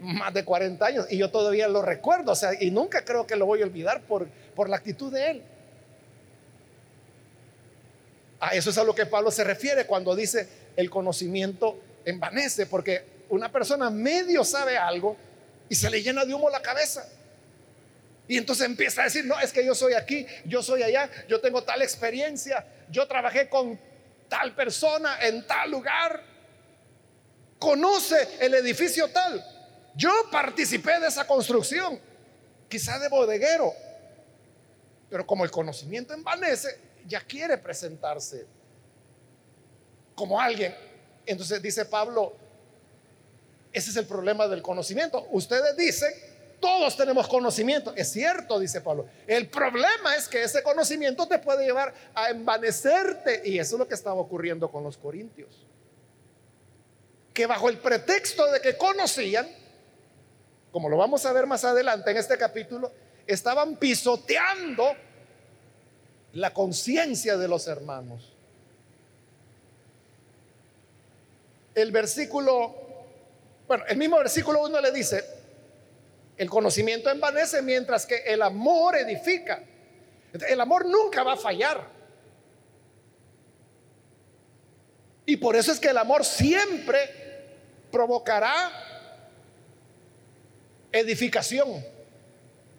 [0.00, 3.36] más de 40 años y yo todavía lo recuerdo, o sea, y nunca creo que
[3.36, 5.42] lo voy a olvidar por, por la actitud de él.
[8.40, 13.04] A eso es a lo que Pablo se refiere cuando dice el conocimiento envanece, porque
[13.28, 15.16] una persona medio sabe algo
[15.68, 17.08] y se le llena de humo la cabeza.
[18.26, 21.40] Y entonces empieza a decir, no, es que yo soy aquí, yo soy allá, yo
[21.40, 23.78] tengo tal experiencia, yo trabajé con
[24.28, 26.33] tal persona en tal lugar,
[27.58, 29.44] conoce el edificio tal,
[29.94, 32.00] yo participé de esa construcción,
[32.68, 33.72] quizá de bodeguero,
[35.08, 38.46] pero como el conocimiento envanece, ya quiere presentarse
[40.14, 40.74] como alguien.
[41.26, 42.34] Entonces dice Pablo,
[43.72, 45.26] ese es el problema del conocimiento.
[45.30, 46.12] Ustedes dicen,
[46.60, 47.92] todos tenemos conocimiento.
[47.96, 49.06] Es cierto, dice Pablo.
[49.26, 53.42] El problema es que ese conocimiento te puede llevar a envanecerte.
[53.44, 55.66] Y eso es lo que estaba ocurriendo con los corintios.
[57.34, 59.46] Que bajo el pretexto de que conocían,
[60.72, 62.90] como lo vamos a ver más adelante en este capítulo,
[63.26, 64.96] estaban pisoteando
[66.32, 68.32] la conciencia de los hermanos.
[71.74, 72.74] El versículo,
[73.66, 75.24] bueno, el mismo versículo 1 le dice,
[76.36, 79.62] el conocimiento envanece mientras que el amor edifica.
[80.32, 81.88] El amor nunca va a fallar.
[85.26, 87.23] Y por eso es que el amor siempre
[87.94, 88.72] provocará
[90.90, 91.86] edificación.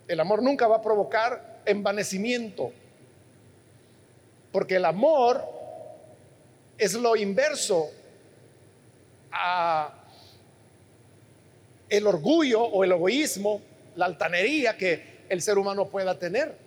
[0.09, 2.73] El amor nunca va a provocar envanecimiento.
[4.51, 5.41] Porque el amor
[6.77, 7.89] es lo inverso
[9.31, 10.03] a
[11.87, 13.61] el orgullo o el egoísmo,
[13.95, 16.57] la altanería que el ser humano pueda tener.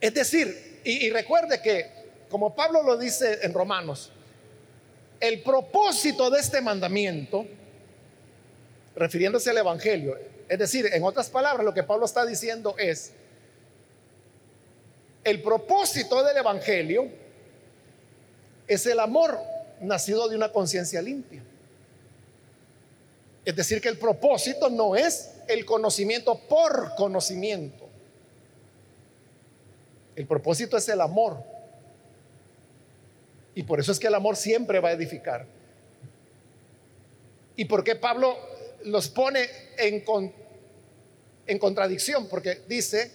[0.00, 4.10] Es decir, y, recuerde que, como Pablo lo dice en Romanos,
[5.20, 7.46] el propósito de este mandamiento,
[8.96, 13.12] refiriéndose al Evangelio, es decir, en otras palabras, lo que Pablo está diciendo es,
[15.22, 17.08] el propósito del Evangelio
[18.66, 19.38] es el amor
[19.80, 21.42] nacido de una conciencia limpia.
[23.44, 27.88] Es decir, que el propósito no es el conocimiento por conocimiento.
[30.16, 31.42] El propósito es el amor.
[33.60, 35.44] Y por eso es que el amor siempre va a edificar.
[37.56, 38.38] ¿Y por qué Pablo
[38.84, 40.02] los pone en,
[41.46, 42.26] en contradicción?
[42.26, 43.10] Porque dice,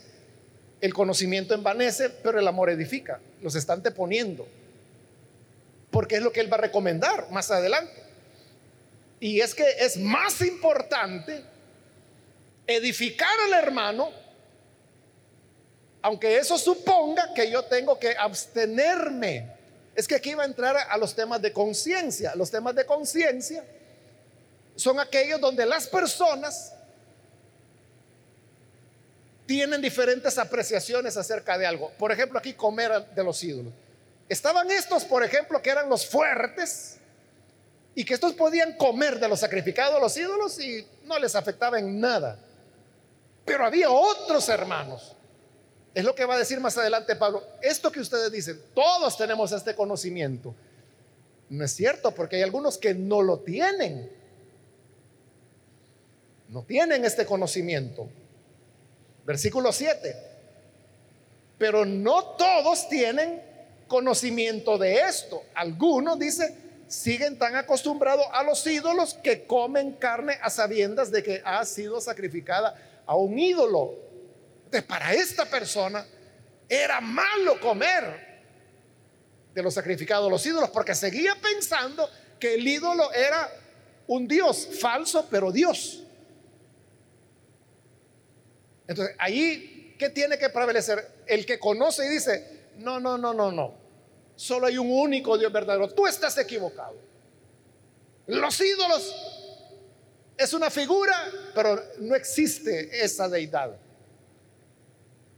[0.82, 3.20] el conocimiento envanece, pero el amor edifica.
[3.42, 4.48] Los están poniendo.
[5.90, 8.04] Porque es lo que él va a recomendar más adelante.
[9.20, 11.44] Y es que es más importante
[12.68, 14.12] edificar al hermano,
[16.04, 19.55] aunque eso suponga que yo tengo que abstenerme.
[19.96, 22.34] Es que aquí va a entrar a los temas de conciencia.
[22.36, 23.64] Los temas de conciencia
[24.76, 26.74] son aquellos donde las personas
[29.46, 31.92] tienen diferentes apreciaciones acerca de algo.
[31.98, 33.74] Por ejemplo, aquí comer de los ídolos.
[34.28, 36.98] Estaban estos, por ejemplo, que eran los fuertes
[37.94, 41.80] y que estos podían comer de los sacrificados a los ídolos y no les afectaba
[41.80, 42.38] en nada.
[43.46, 45.15] Pero había otros hermanos.
[45.96, 47.42] Es lo que va a decir más adelante Pablo.
[47.62, 50.54] Esto que ustedes dicen, todos tenemos este conocimiento.
[51.50, 54.12] No es cierto, porque hay algunos que no lo tienen.
[56.50, 58.10] No tienen este conocimiento.
[59.26, 60.16] Versículo 7.
[61.58, 63.42] Pero no todos tienen
[63.88, 65.44] conocimiento de esto.
[65.54, 66.58] Algunos, dice,
[66.90, 72.02] siguen tan acostumbrados a los ídolos que comen carne a sabiendas de que ha sido
[72.02, 72.76] sacrificada
[73.06, 74.05] a un ídolo.
[74.82, 76.06] Para esta persona
[76.68, 78.26] era malo comer
[79.54, 82.10] de los sacrificados los ídolos porque seguía pensando
[82.40, 83.50] que el ídolo era
[84.08, 86.04] un Dios falso, pero Dios.
[88.88, 91.24] Entonces, ahí, ¿qué tiene que prevalecer?
[91.26, 93.74] El que conoce y dice, no, no, no, no, no.
[94.36, 95.88] Solo hay un único Dios verdadero.
[95.90, 96.96] Tú estás equivocado.
[98.28, 99.16] Los ídolos
[100.38, 101.16] es una figura,
[101.54, 103.78] pero no existe esa deidad.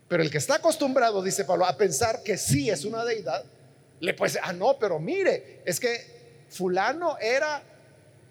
[0.07, 3.43] Pero el que está acostumbrado, dice Pablo, a pensar que sí es una deidad,
[3.99, 7.61] le puede decir, ah, no, pero mire, es que fulano era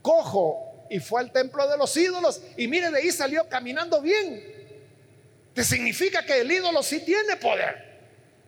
[0.01, 4.55] cojo y fue al templo de los ídolos y mire, de ahí salió caminando bien.
[5.53, 7.87] Te significa que el ídolo sí tiene poder.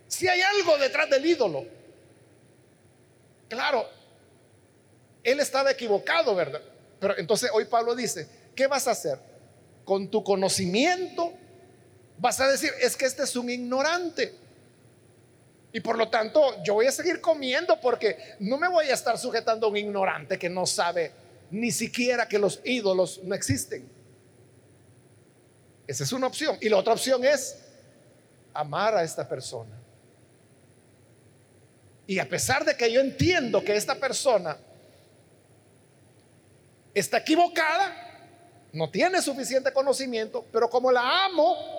[0.07, 1.67] Si hay algo detrás del ídolo.
[3.49, 3.89] Claro,
[5.23, 6.61] él estaba equivocado, ¿verdad?
[7.01, 9.19] Pero entonces hoy Pablo dice, ¿qué vas a hacer?
[9.85, 11.33] Con tu conocimiento
[12.19, 14.35] vas a decir, es que este es un ignorante.
[15.73, 19.19] Y por lo tanto, yo voy a seguir comiendo porque no me voy a estar
[19.19, 21.13] sujetando a un ignorante que no sabe
[21.51, 23.89] ni siquiera que los ídolos no existen.
[25.87, 26.59] Esa es una opción.
[26.61, 27.59] Y la otra opción es
[28.53, 29.77] amar a esta persona.
[32.07, 34.57] Y a pesar de que yo entiendo que esta persona
[36.95, 38.09] está equivocada,
[38.73, 41.78] no tiene suficiente conocimiento, pero como la amo,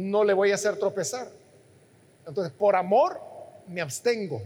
[0.00, 1.28] no le voy a hacer tropezar.
[2.26, 3.20] Entonces, por amor,
[3.66, 4.42] me abstengo.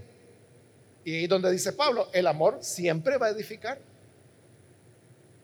[1.04, 3.78] Y ahí donde dice Pablo, el amor siempre va a edificar.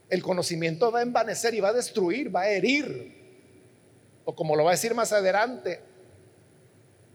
[0.09, 3.17] El conocimiento va a envanecer y va a destruir, va a herir.
[4.25, 5.81] O como lo va a decir más adelante,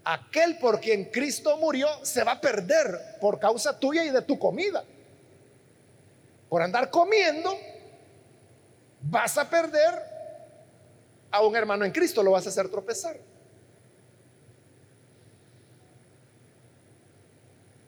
[0.05, 4.39] aquel por quien Cristo murió se va a perder por causa tuya y de tu
[4.39, 4.85] comida.
[6.47, 7.57] Por andar comiendo,
[9.01, 10.14] vas a perder
[11.35, 13.17] a un hermano en Cristo, lo vas a hacer tropezar.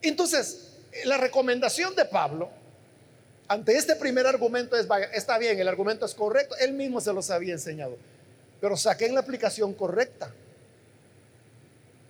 [0.01, 2.49] Entonces, la recomendación de Pablo
[3.47, 7.29] ante este primer argumento es, está bien, el argumento es correcto, él mismo se los
[7.29, 7.97] había enseñado,
[8.59, 10.33] pero saquen la aplicación correcta,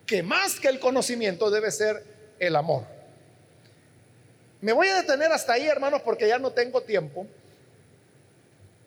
[0.04, 2.02] que más que el conocimiento debe ser
[2.40, 2.82] el amor.
[4.60, 7.28] Me voy a detener hasta ahí, hermanos, porque ya no tengo tiempo,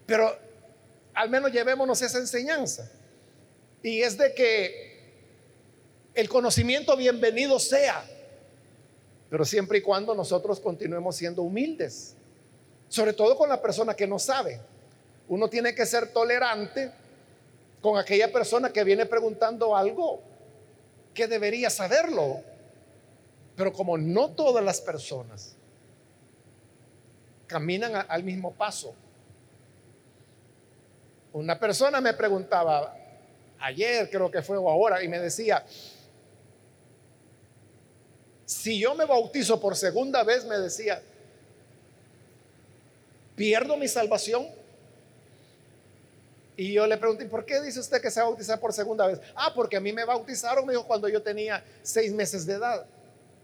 [0.06, 0.38] pero
[1.14, 2.90] al menos llevémonos esa enseñanza.
[3.84, 4.92] Y es de que
[6.14, 8.06] el conocimiento bienvenido sea
[9.32, 12.18] pero siempre y cuando nosotros continuemos siendo humildes,
[12.90, 14.60] sobre todo con la persona que no sabe.
[15.30, 16.92] Uno tiene que ser tolerante
[17.80, 20.22] con aquella persona que viene preguntando algo
[21.14, 22.42] que debería saberlo.
[23.56, 25.56] Pero como no todas las personas
[27.48, 28.94] caminan al mismo paso.
[31.34, 32.96] Una persona me preguntaba
[33.60, 35.66] ayer, creo que fue o ahora, y me decía,
[38.46, 41.02] si yo me bautizo por segunda vez, me decía,
[43.36, 44.46] ¿pierdo mi salvación?
[46.58, 49.08] Y yo le pregunté, ¿por qué dice usted que se va a bautizar por segunda
[49.08, 49.20] vez?
[49.36, 52.86] Ah, porque a mí me bautizaron, me dijo, cuando yo tenía seis meses de edad.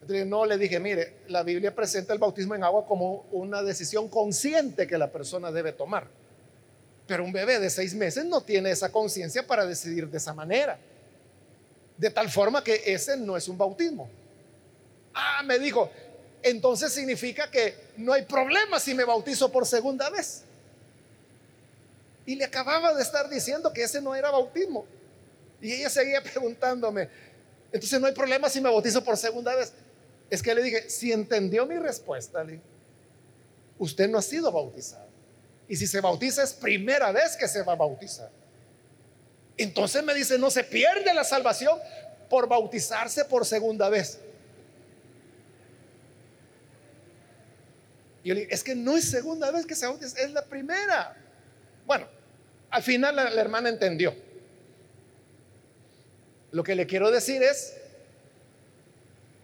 [0.01, 4.09] Entonces, no le dije, mire, la Biblia presenta el bautismo en agua como una decisión
[4.09, 6.07] consciente que la persona debe tomar.
[7.07, 10.77] Pero un bebé de seis meses no tiene esa conciencia para decidir de esa manera.
[11.97, 14.09] De tal forma que ese no es un bautismo.
[15.13, 15.89] Ah, me dijo,
[16.43, 20.43] entonces significa que no hay problema si me bautizo por segunda vez.
[22.25, 24.85] Y le acababa de estar diciendo que ese no era bautismo.
[25.61, 27.09] Y ella seguía preguntándome,
[27.71, 29.73] entonces no hay problema si me bautizo por segunda vez.
[30.29, 32.45] Es que le dije, si entendió mi respuesta,
[33.77, 35.06] usted no ha sido bautizado.
[35.67, 38.29] Y si se bautiza es primera vez que se va a bautizar.
[39.57, 41.77] Entonces me dice, no se pierde la salvación
[42.29, 44.19] por bautizarse por segunda vez.
[48.23, 50.45] Y yo le dije, es que no es segunda vez que se bautiza, es la
[50.45, 51.15] primera.
[51.85, 52.07] Bueno,
[52.69, 54.15] al final la, hermana entendió.
[56.51, 57.73] Lo que le quiero decir es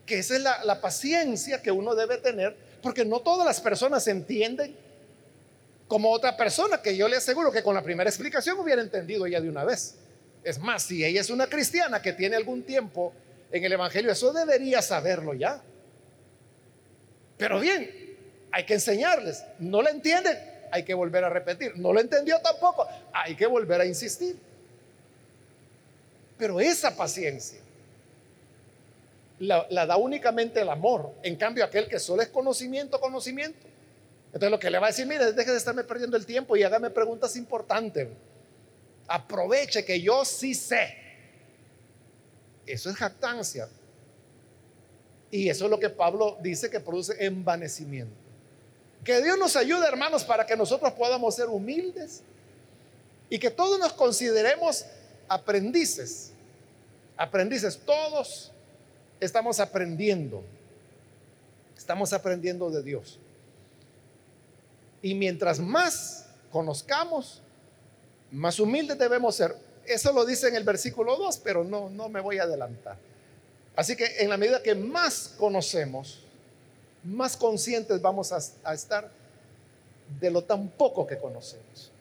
[0.06, 4.08] que esa es la, la paciencia que uno debe tener, porque no todas las personas
[4.08, 4.83] entienden
[5.88, 9.42] como otra persona, que yo le aseguro que con la primera explicación hubiera entendido ya
[9.42, 9.96] de una vez.
[10.44, 13.14] Es más, si ella es una cristiana que tiene algún tiempo
[13.52, 15.62] en el Evangelio, eso debería saberlo ya.
[17.38, 17.90] Pero bien,
[18.52, 19.44] hay que enseñarles.
[19.60, 20.38] No lo entienden,
[20.72, 21.78] hay que volver a repetir.
[21.78, 24.38] No lo entendió tampoco, hay que volver a insistir.
[26.38, 27.64] Pero esa paciencia
[29.40, 31.14] la, da únicamente el amor.
[31.24, 33.68] En cambio, aquel que solo es conocimiento, conocimiento.
[34.34, 36.64] Entonces lo que le va a decir, mire, deje de estarme perdiendo el tiempo y
[36.64, 38.08] hágame preguntas importantes.
[39.08, 40.98] Aproveche que yo sí sé.
[42.66, 43.70] Eso es jactancia.
[45.30, 48.16] Y eso es lo que Pablo dice que produce envanecimiento.
[49.04, 52.24] Que Dios nos ayude, hermanos, para que nosotros podamos ser humildes
[53.30, 54.86] y que todos nos consideremos
[55.28, 56.32] aprendices.
[57.18, 58.52] Aprendices, todos
[59.20, 60.44] estamos aprendiendo.
[61.78, 63.20] Estamos aprendiendo de Dios.
[65.04, 67.41] Y mientras más conozcamos,
[68.32, 72.22] más humildes debemos ser, Eso lo dice en el versículo 2, pero no, no me
[72.22, 72.97] voy a adelantar.
[73.76, 76.22] Así que en la medida que más conocemos,
[77.04, 79.12] más conscientes vamos a, a estar
[80.22, 81.91] de lo tan poco que conocemos.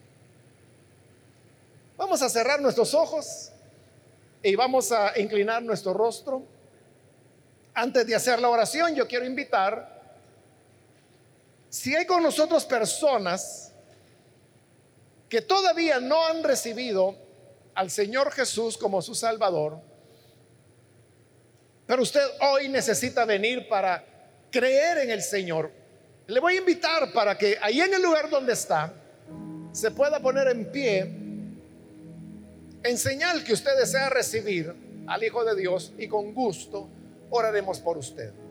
[1.97, 3.51] Vamos a cerrar nuestros ojos
[4.41, 6.41] y vamos a inclinar nuestro rostro.
[7.73, 9.92] Antes de hacer la oración, yo quiero invitar,
[11.73, 13.71] si hay con nosotros personas
[15.27, 17.15] que todavía no han recibido
[17.73, 19.79] al Señor Jesús como su Salvador,
[21.87, 24.05] pero usted hoy necesita venir para
[24.51, 25.71] creer en el Señor,
[26.27, 28.93] le voy a invitar para que ahí en el lugar donde está
[29.71, 30.99] se pueda poner en pie
[32.83, 34.75] en señal que usted desea recibir
[35.07, 36.87] al Hijo de Dios y con gusto
[37.31, 38.42] oraremos por usted.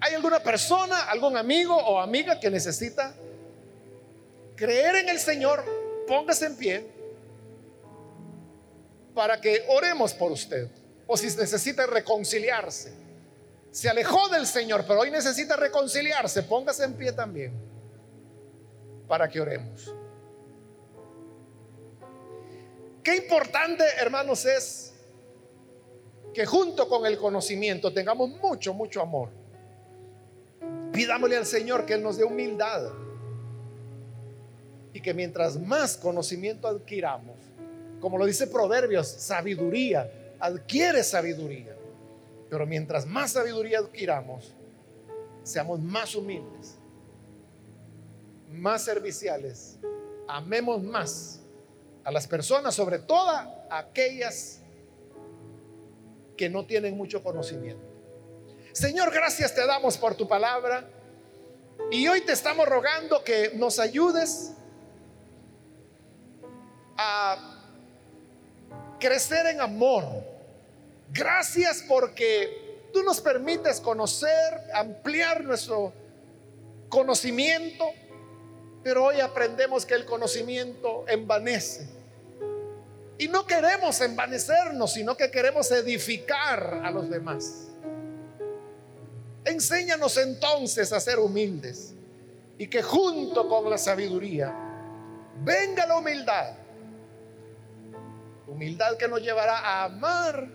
[0.00, 3.14] ¿Hay alguna persona, algún amigo o amiga que necesita
[4.56, 5.62] creer en el Señor?
[6.08, 6.86] Póngase en pie
[9.14, 10.68] para que oremos por usted.
[11.06, 12.94] O si necesita reconciliarse.
[13.70, 16.44] Se alejó del Señor, pero hoy necesita reconciliarse.
[16.44, 17.52] Póngase en pie también
[19.06, 19.94] para que oremos.
[23.02, 24.92] Qué importante, hermanos, es
[26.32, 29.39] que junto con el conocimiento tengamos mucho, mucho amor.
[31.00, 32.90] Pidámosle al Señor que Él nos dé humildad
[34.92, 37.38] y que mientras más conocimiento adquiramos,
[38.02, 41.74] como lo dice Proverbios, sabiduría, adquiere sabiduría.
[42.50, 44.52] Pero mientras más sabiduría adquiramos,
[45.42, 46.74] seamos más humildes,
[48.52, 49.78] más serviciales,
[50.28, 51.40] amemos más
[52.04, 53.26] a las personas, sobre todo
[53.70, 54.60] aquellas
[56.36, 57.89] que no tienen mucho conocimiento.
[58.72, 60.88] Señor, gracias te damos por tu palabra
[61.90, 64.52] y hoy te estamos rogando que nos ayudes
[66.96, 67.58] a
[69.00, 70.04] crecer en amor.
[71.12, 74.30] Gracias porque tú nos permites conocer,
[74.72, 75.92] ampliar nuestro
[76.88, 77.86] conocimiento,
[78.84, 81.88] pero hoy aprendemos que el conocimiento envanece.
[83.18, 87.69] Y no queremos envanecernos, sino que queremos edificar a los demás.
[89.44, 91.94] Enséñanos entonces a ser humildes
[92.58, 94.54] y que junto con la sabiduría
[95.42, 96.60] venga la humildad
[98.50, 100.48] Humildad que nos llevará a amar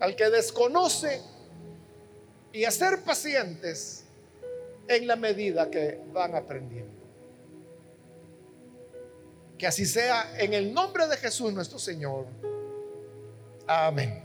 [0.00, 1.22] al que desconoce
[2.52, 4.04] y a ser pacientes
[4.88, 6.92] en la medida que van aprendiendo.
[9.56, 12.26] Que así sea en el nombre de Jesús nuestro Señor.
[13.68, 14.23] Amén.